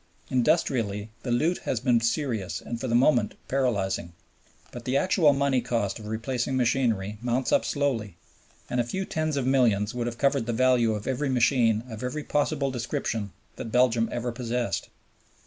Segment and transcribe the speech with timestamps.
[0.31, 4.13] Industrially, the loot has been serious and for the moment paralyzing;
[4.71, 8.15] but the actual money cost of replacing machinery mounts up slowly,
[8.67, 12.01] and a few tens of millions would have covered the value of every machine of
[12.01, 14.89] every possible description that Belgium ever possessed.